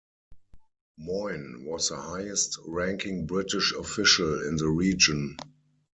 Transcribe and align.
Moyne 0.97 1.63
was 1.67 1.89
the 1.89 1.95
highest 2.01 2.57
ranking 2.65 3.27
British 3.27 3.71
official 3.71 4.41
in 4.47 4.55
the 4.55 4.67
region. 4.67 5.37